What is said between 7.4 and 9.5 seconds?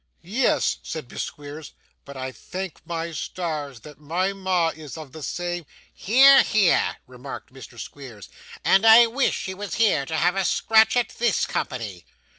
Mr. Squeers; 'and I wish